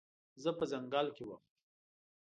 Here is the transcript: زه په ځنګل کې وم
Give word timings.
زه 0.43 0.49
په 0.57 0.63
ځنګل 0.71 1.07
کې 1.15 1.23
وم 1.25 1.41